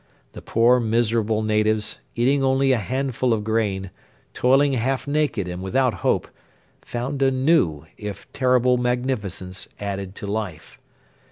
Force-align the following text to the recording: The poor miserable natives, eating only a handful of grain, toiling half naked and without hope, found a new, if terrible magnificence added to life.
The 0.31 0.41
poor 0.41 0.79
miserable 0.79 1.43
natives, 1.43 1.99
eating 2.15 2.43
only 2.43 2.71
a 2.71 2.79
handful 2.79 3.33
of 3.33 3.43
grain, 3.43 3.91
toiling 4.33 4.73
half 4.73 5.07
naked 5.07 5.47
and 5.47 5.61
without 5.61 5.93
hope, 6.01 6.27
found 6.81 7.21
a 7.21 7.29
new, 7.29 7.85
if 7.99 8.25
terrible 8.33 8.77
magnificence 8.79 9.67
added 9.79 10.15
to 10.15 10.25
life. 10.25 10.79